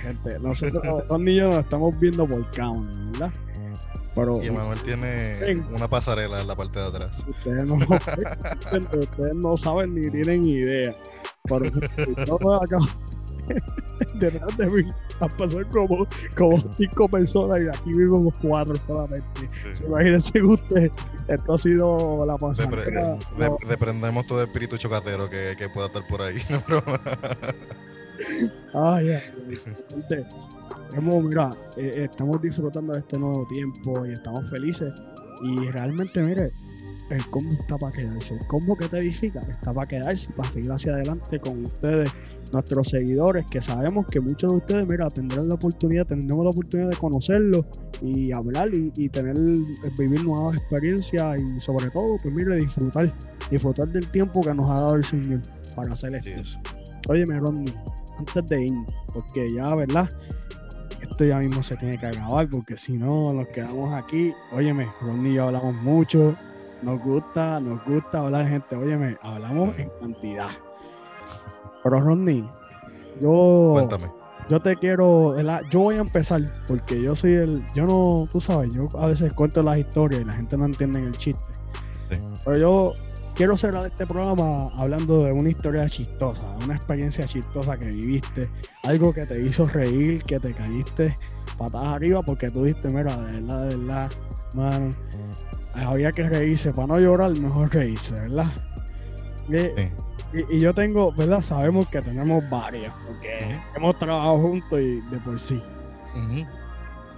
[0.00, 3.32] gente, nosotros los niños nos estamos viendo por cámara, ¿verdad?
[4.14, 5.62] Pero Y Manuel tiene Sí.
[5.74, 7.24] una pasarela en la parte de atrás.
[7.26, 10.94] ustedes no, ustedes no saben ni tienen idea.
[11.44, 12.86] Pero yo me acabo
[14.14, 14.88] detrás de mí
[15.20, 19.48] a pasar como, como cinco personas y aquí vivimos cuatro solamente.
[19.72, 19.84] Sí.
[19.84, 20.90] Imagínense usted,
[21.28, 23.00] esto ha sido la Depre- pasarela.
[23.36, 26.38] de- no, Deprendemos todo espíritu chocatero que, que pueda estar por ahí.
[26.68, 26.82] No.
[28.74, 29.22] Ay, ay,
[30.10, 30.26] ay,
[30.92, 34.92] gente, hemos, mira, eh, eh, estamos disfrutando de este nuevo tiempo y estamos felices.
[35.42, 36.48] Y realmente, mire,
[37.10, 38.34] el combo está para quedarse.
[38.34, 42.10] El combo que te edifica está para quedarse, para seguir hacia adelante con ustedes,
[42.52, 46.90] nuestros seguidores, que sabemos que muchos de ustedes, mira, tendrán la oportunidad, tendremos la oportunidad
[46.90, 47.66] de conocerlos
[48.02, 53.12] y hablar y, y tener, eh, vivir nuevas experiencias y sobre todo, pues mire, disfrutar,
[53.50, 55.40] disfrutar del tiempo que nos ha dado el Señor
[55.74, 56.58] para hacer esto.
[57.08, 57.74] Óyeme, Rodney,
[58.18, 58.72] antes de ir,
[59.12, 60.08] porque ya, ¿verdad?
[61.12, 64.32] Esto ya mismo se tiene que acabar, porque si no nos quedamos aquí.
[64.50, 66.34] Óyeme, Rodney y yo hablamos mucho,
[66.80, 68.76] nos gusta, nos gusta hablar, gente.
[68.76, 70.48] Óyeme, hablamos en cantidad.
[71.84, 72.48] Pero Rodney,
[73.20, 74.10] yo, Cuéntame.
[74.48, 75.60] yo te quiero, ¿verdad?
[75.70, 79.34] yo voy a empezar, porque yo soy el, yo no, tú sabes, yo a veces
[79.34, 81.44] cuento las historias y la gente no entiende el chiste.
[82.10, 82.18] Sí.
[82.42, 82.94] Pero yo
[83.34, 88.48] quiero cerrar este programa hablando de una historia chistosa, una experiencia chistosa que viviste,
[88.84, 91.16] algo que te hizo reír, que te caíste
[91.58, 94.10] patas arriba porque tú dijiste, mira, de verdad, de verdad,
[94.54, 94.90] mano,
[95.74, 98.52] había que reírse, para no llorar, mejor reírse, ¿verdad?
[99.48, 99.88] Y, Sí.
[100.50, 101.40] y- y yo tengo, ¿verdad?
[101.40, 105.62] Sabemos que tenemos varias, porque hemos trabajado juntos y de por sí.
[106.14, 106.46] Ujú.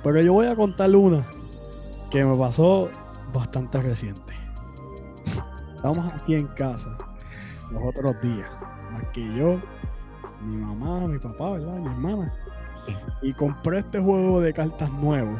[0.02, 1.26] Pero yo voy a contar una
[2.10, 2.88] que me pasó
[3.32, 4.32] bastante reciente.
[5.84, 6.96] Estamos aquí en casa
[7.70, 8.48] los otros días,
[8.90, 9.60] más que yo,
[10.40, 11.76] mi mamá, mi papá, ¿verdad?
[11.76, 12.32] Mi hermana.
[12.86, 12.94] Sí.
[13.20, 15.36] Y compré este juego de cartas nuevo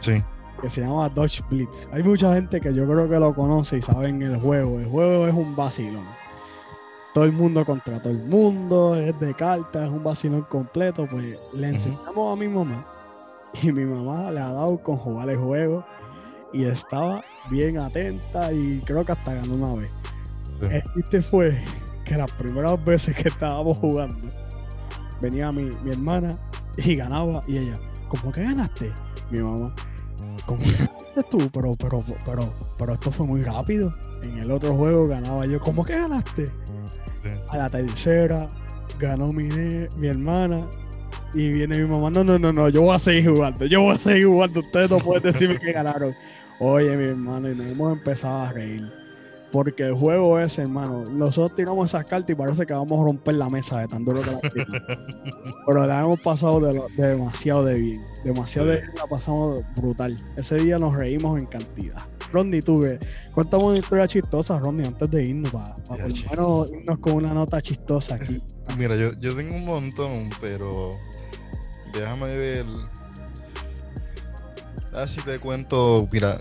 [0.00, 0.24] Sí.
[0.60, 1.88] que se llama Dodge Blitz.
[1.92, 4.80] Hay mucha gente que yo creo que lo conoce y saben el juego.
[4.80, 6.04] El juego es un vacilón.
[7.14, 11.06] Todo el mundo contra todo el mundo, es de cartas, es un vacilón completo.
[11.08, 12.84] Pues le enseñamos a mi mamá
[13.62, 15.84] y mi mamá le ha dado con jugar el juego
[16.52, 19.90] y estaba bien atenta y creo que hasta ganó una vez.
[20.60, 20.66] sí.
[20.70, 21.64] El chiste fue
[22.04, 24.26] que las primeras veces que estábamos jugando,
[25.20, 26.32] venía mi, mi hermana
[26.76, 27.74] y ganaba y ella,
[28.08, 28.92] ¿cómo que ganaste?
[29.30, 29.74] Mi mamá,
[30.46, 31.38] ¿cómo que ganaste tú?
[31.52, 33.92] Pero, pero, pero, pero esto fue muy rápido.
[34.22, 36.46] En el otro juego ganaba yo, ¿cómo que ganaste?
[36.46, 37.30] Sí.
[37.50, 38.48] A la tercera
[38.98, 39.48] ganó mi,
[39.96, 40.68] mi hermana
[41.34, 43.94] y viene mi mamá, no, no, no, no, yo voy a seguir jugando, yo voy
[43.94, 46.14] a seguir jugando, ustedes no pueden decirme que ganaron.
[46.60, 48.92] Oye, mi hermano, y nos hemos empezado a reír.
[49.50, 53.34] Porque el juego es, hermano, nosotros tiramos esas cartas y parece que vamos a romper
[53.34, 54.40] la mesa de tan duro que la.
[55.66, 58.00] Pero la hemos pasado de, lo- de demasiado de bien.
[58.22, 60.14] Demasiado de bien, la pasamos brutal.
[60.36, 62.00] Ese día nos reímos en cantidad.
[62.32, 63.00] Ronnie, tú que
[63.34, 67.34] cuéntame una historia chistosa, Ronnie, antes de irnos, para, por lo menos irnos con una
[67.34, 68.38] nota chistosa aquí.
[68.78, 70.92] Mira, yo, yo tengo un montón, pero
[71.92, 72.66] déjame ver.
[74.94, 76.38] Así te cuento, mira,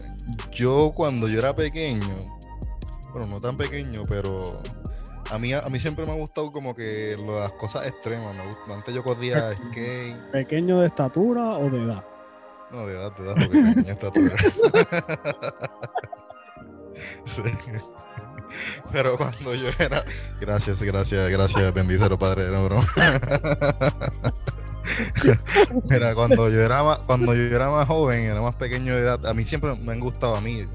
[0.51, 2.15] yo cuando yo era pequeño,
[3.11, 4.59] bueno, no tan pequeño, pero
[5.31, 8.35] a mí, a mí siempre me ha gustado como que las cosas extremas.
[8.35, 12.05] Me gust- Antes yo corría skate, ¿Pequeño de estatura o de edad?
[12.71, 14.35] no, de edad, de edad, porque estatura.
[17.25, 17.41] Sí.
[18.91, 20.03] Pero cuando yo era.
[20.41, 22.85] Gracias, gracias, gracias, bendícelo, padre, no broma.
[25.89, 29.25] Mira, cuando yo era más, cuando yo era más joven, era más pequeño de edad,
[29.25, 30.65] a mí siempre me han gustado a mí.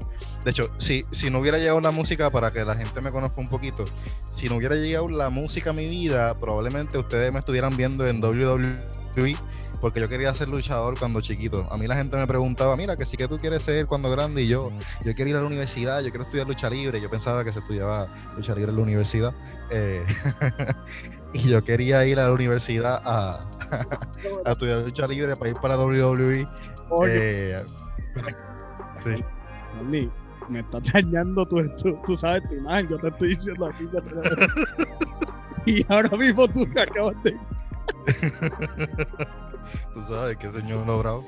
[0.43, 3.41] De hecho, si, si no hubiera llegado la música, para que la gente me conozca
[3.41, 3.83] un poquito,
[4.29, 8.23] si no hubiera llegado la música a mi vida, probablemente ustedes me estuvieran viendo en
[8.23, 9.35] WWE,
[9.81, 11.67] porque yo quería ser luchador cuando chiquito.
[11.71, 14.43] A mí la gente me preguntaba, mira, que sí que tú quieres ser cuando grande,
[14.43, 14.71] y yo,
[15.03, 17.01] yo quiero ir a la universidad, yo quiero estudiar lucha libre.
[17.01, 19.33] Yo pensaba que se estudiaba lucha libre en la universidad.
[19.71, 20.05] eh,
[21.33, 23.45] y yo quería ir a la universidad a,
[24.45, 26.47] a estudiar lucha libre para ir para WWE.
[26.89, 27.57] Oye, eh,
[29.03, 29.23] sí.
[29.79, 30.09] Ronnie,
[30.49, 32.87] me estás dañando tu, tu- tú sabes tu imagen.
[32.89, 33.87] Yo te estoy diciendo aquí
[35.65, 37.37] Y ahora mismo tú me acabas de.
[39.93, 41.23] Tú sabes que señor logrado.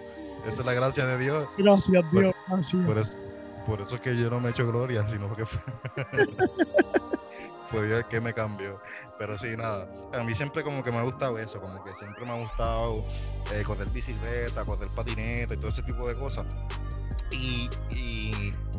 [0.47, 1.45] Esa es la gracia de Dios.
[1.57, 2.35] Gracias, Dios.
[2.47, 2.85] Gracias.
[2.85, 3.13] Por eso,
[3.65, 5.61] por eso es que yo no me he hecho gloria, sino que fue-
[7.71, 8.81] Dios el que me cambió.
[9.17, 9.87] Pero sí, nada.
[10.13, 13.03] A mí siempre como que me ha gustado eso, como que siempre me ha gustado
[13.53, 16.45] eh, correr bicicleta, correr patineta y todo ese tipo de cosas.
[17.31, 17.69] Y,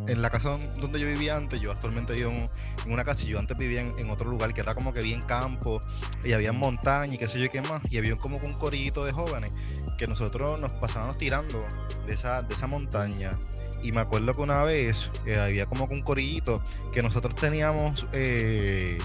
[0.07, 2.47] en la casa donde yo vivía antes, yo actualmente vivo en,
[2.87, 5.81] una casa y yo antes vivía en, otro lugar que era como que bien campo
[6.25, 7.83] y había montaña y qué sé yo qué más.
[7.91, 9.53] Y había como un corito de jóvenes
[9.99, 11.63] que nosotros nos pasábamos tirando
[12.07, 13.33] de esa, de esa montaña.
[13.83, 16.63] Y me acuerdo que una vez eh, había como un corillito
[16.93, 18.99] que nosotros teníamos eh,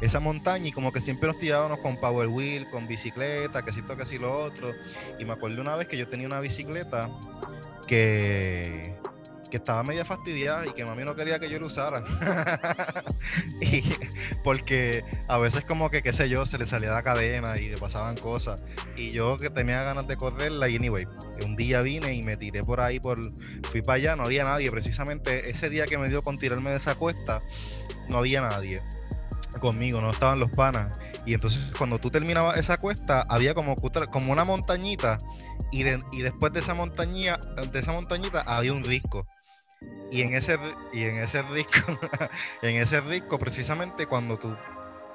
[0.00, 3.80] esa montaña y como que siempre nos tirábamos con power wheel, con bicicleta, que si
[3.80, 4.74] esto, que si lo otro.
[5.18, 7.08] Y me acuerdo una vez que yo tenía una bicicleta
[7.86, 8.99] que,
[9.50, 12.04] que estaba media fastidiada y que mami no quería que yo la usara.
[13.60, 13.82] y,
[14.42, 17.76] porque a veces como que, qué sé yo, se le salía la cadena y le
[17.76, 18.64] pasaban cosas.
[18.96, 21.06] Y yo que tenía ganas de correrla y anyway,
[21.44, 23.18] un día vine y me tiré por ahí, por
[23.70, 24.70] fui para allá, no había nadie.
[24.70, 27.42] Precisamente ese día que me dio con tirarme de esa cuesta,
[28.08, 28.82] no había nadie
[29.58, 30.96] conmigo, no estaban los panas.
[31.26, 33.74] Y entonces cuando tú terminabas esa cuesta, había como,
[34.28, 35.18] una montañita
[35.72, 37.38] y, después de esa montañita,
[37.70, 39.26] de esa montañita había un disco.
[40.10, 40.58] Y en ese,
[40.92, 41.98] y en ese disco,
[42.62, 44.56] en ese disco, precisamente cuando tú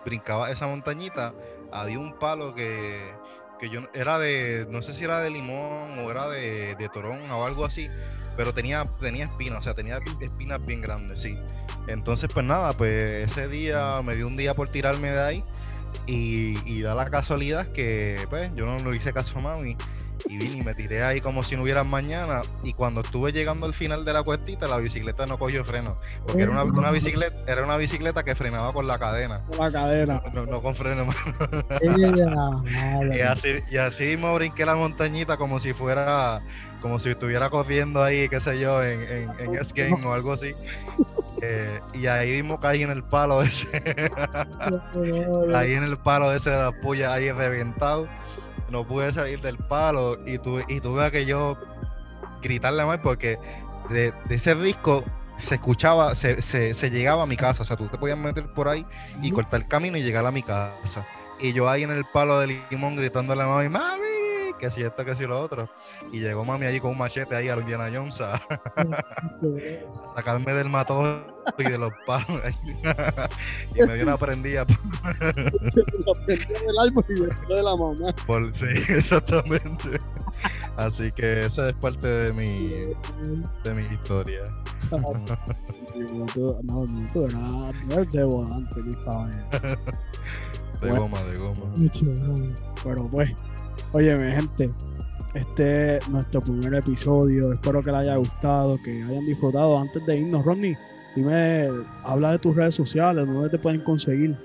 [0.05, 1.33] brincabas esa montañita,
[1.71, 3.13] había un palo que,
[3.59, 7.29] que yo era de, no sé si era de limón o era de, de torón
[7.29, 7.89] o algo así,
[8.37, 11.37] pero tenía, tenía espinas, o sea, tenía espinas bien grandes, sí.
[11.87, 15.43] Entonces, pues nada, pues ese día me dio un día por tirarme de ahí
[16.07, 19.75] y, da la casualidad que, pues, yo no le hice caso a mami
[20.27, 22.41] y vine y me tiré ahí como si no hubiera mañana.
[22.63, 25.95] Y cuando estuve llegando al final de la cuestita la bicicleta no cogió freno.
[26.25, 29.41] Porque era una, bicicleta era una bicicleta que frenaba con la cadena.
[29.47, 30.21] Con la cadena.
[30.33, 31.05] No, con freno
[33.13, 36.41] y así y así mismo brinqué la montañita como si fuera
[36.81, 39.29] como si estuviera corriendo ahí qué sé yo en, en,
[39.75, 40.53] en o algo así.
[41.41, 43.67] Eh, y ahí mismo caí en el palo ese.
[45.53, 48.07] Ahí en el palo ese de la puya ahí reventado
[48.69, 51.57] no pude salir del palo y tuve, y tuve que yo
[52.41, 53.37] gritarle más porque
[53.89, 55.03] de, ese disco
[55.37, 57.63] se escuchaba, se, se, llegaba a mi casa.
[57.63, 58.85] O sea, tú te podías meter por ahí
[59.21, 61.05] y cortar el camino y llegar a mi casa.
[61.39, 64.24] Y yo ahí en el palo de limón gritándole a mami, mami,
[64.59, 65.69] que si esto, que si lo otro.
[66.11, 68.39] Y llegó mami allí con un machete ahí a Indiana Jones a,
[70.15, 71.25] sacarme del matón
[71.57, 72.27] y de los palos.
[73.75, 74.65] y me dio una prendida.
[74.65, 74.75] del
[76.79, 78.13] árbol y de la mamá.
[78.25, 79.97] Por, sí, exactamente.
[80.77, 82.69] Así que esa es parte de mi,
[83.63, 84.43] de mi historia.
[84.91, 84.99] no,
[86.63, 88.81] no, tú eras de volante,
[90.81, 91.73] De goma, de goma.
[92.83, 93.31] Pero pues,
[93.95, 94.69] Oye, mi gente,
[95.35, 97.53] este es nuestro primer episodio.
[97.53, 99.79] Espero que les haya gustado, que hayan disfrutado.
[99.79, 100.77] Antes de irnos, Ronnie,
[101.15, 101.69] dime,
[102.03, 104.37] habla de tus redes sociales, ¿dónde te pueden conseguir?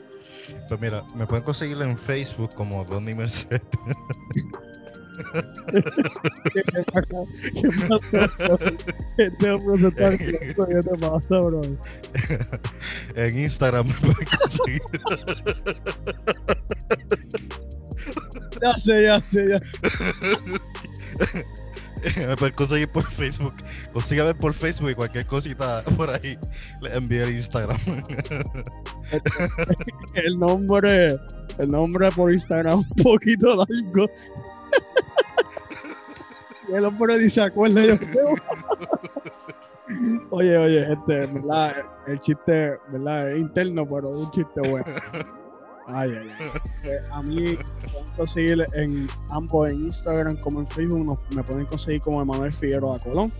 [0.68, 3.60] Pues mira, me pueden conseguir en Facebook como Ronnie Mercedes.
[6.54, 7.16] ¿Qué pasa?
[9.16, 9.30] ¿Qué
[11.02, 11.60] pasa, bro?
[13.16, 14.82] En Instagram me pueden conseguir.
[18.62, 19.60] Ya sé, ya sé, ya.
[22.16, 23.54] Me pueden conseguir por Facebook.
[23.92, 26.38] Consígame por Facebook y cualquier cosita por ahí
[26.80, 27.78] le envío el Instagram.
[30.14, 31.18] el nombre,
[31.58, 34.08] el nombre por Instagram un poquito largo.
[36.74, 37.96] el hombre ni se acuerda yo
[40.30, 41.84] Oye, oye, este, ¿verdad?
[42.06, 43.32] El chiste, ¿verdad?
[43.32, 44.84] Es interno, pero un chiste bueno.
[45.92, 46.50] Ay, ay, ay.
[46.82, 51.66] Eh, a mí me pueden conseguir en ambos, en Instagram como en Facebook, me pueden
[51.66, 53.30] conseguir como Emanuel Figueroa Colón.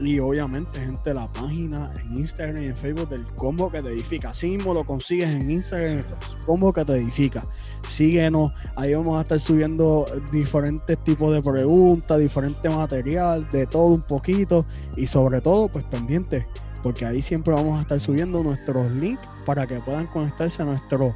[0.00, 4.30] Y obviamente, gente, la página en Instagram y en Facebook del combo que te edifica.
[4.30, 6.04] Así mismo lo consigues en Instagram, el
[6.46, 7.42] combo que te edifica.
[7.88, 14.02] Síguenos, ahí vamos a estar subiendo diferentes tipos de preguntas, diferente material, de todo un
[14.02, 14.64] poquito.
[14.96, 16.44] Y sobre todo, pues pendientes,
[16.82, 21.14] porque ahí siempre vamos a estar subiendo nuestros links para que puedan conectarse a nuestro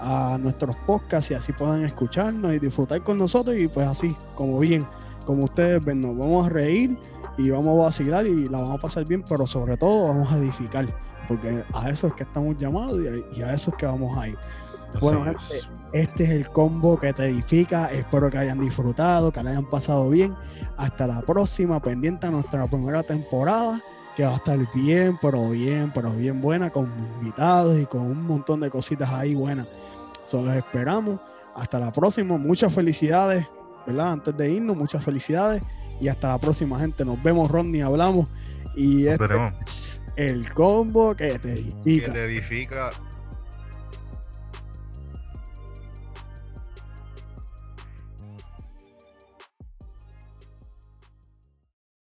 [0.00, 4.58] a nuestros podcasts y así puedan escucharnos y disfrutar con nosotros y pues así, como
[4.58, 4.82] bien,
[5.26, 6.98] como ustedes ven, nos vamos a reír
[7.36, 10.38] y vamos a vacilar y la vamos a pasar bien, pero sobre todo vamos a
[10.38, 10.86] edificar,
[11.28, 13.00] porque a eso es que estamos llamados
[13.34, 14.38] y a, eso es que vamos a ir.
[15.00, 15.24] bueno,
[15.92, 17.86] este es el combo que te edifica.
[17.86, 20.34] Espero que hayan disfrutado, que la hayan pasado bien.
[20.76, 23.82] Hasta la próxima, pendiente a nuestra primera temporada
[24.16, 26.90] que va a estar bien, pero bien, pero bien buena, con
[27.20, 29.66] invitados y con un montón de cositas ahí buenas.
[30.30, 31.18] Solo esperamos.
[31.56, 32.36] Hasta la próxima.
[32.36, 33.44] Muchas felicidades,
[33.84, 34.12] ¿verdad?
[34.12, 35.66] Antes de irnos, muchas felicidades.
[36.00, 37.04] Y hasta la próxima, gente.
[37.04, 37.82] Nos vemos, Ronnie.
[37.82, 38.30] Hablamos.
[38.76, 39.24] Y este
[40.14, 42.06] el combo que te edifica.
[42.06, 42.90] Que te edifica